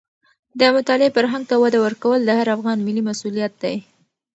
[0.59, 3.75] د مطالعې فرهنګ ته وده ورکول د هر افغان ملي مسوولیت دی.